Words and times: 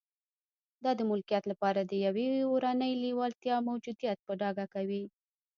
دا 0.83 0.91
د 0.99 1.01
ملکیت 1.11 1.43
لپاره 1.51 1.79
د 1.83 1.91
یوې 2.05 2.27
اورنۍ 2.49 2.91
لېوالتیا 3.03 3.55
موجودیت 3.69 4.17
په 4.27 4.31
ډاګه 4.41 4.65
کوي 4.73 5.03